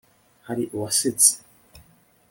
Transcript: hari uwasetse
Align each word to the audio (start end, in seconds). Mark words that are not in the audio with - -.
hari 0.47 0.63
uwasetse 0.75 1.31